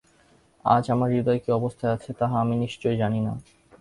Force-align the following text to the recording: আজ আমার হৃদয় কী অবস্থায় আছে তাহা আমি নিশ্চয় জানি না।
আজ 0.65 0.83
আমার 0.91 1.09
হৃদয় 1.11 1.39
কী 1.39 1.49
অবস্থায় 1.51 1.93
আছে 1.93 2.11
তাহা 2.13 2.35
আমি 2.39 2.55
নিশ্চয় 2.55 2.95
জানি 2.97 3.19
না। 3.19 3.33